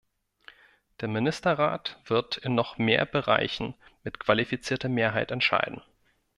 [0.99, 5.79] Der Ministerrat wird in noch mehr Bereichen mit qualifizierter Mehrheit entscheiden.